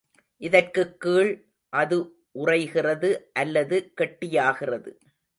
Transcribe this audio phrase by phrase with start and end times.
[0.37, 1.47] இதற்குக் கீழ்
[1.69, 2.15] அது
[2.35, 3.19] உறைகிறது
[3.33, 4.95] அல்லது கெட்டியாகிறது.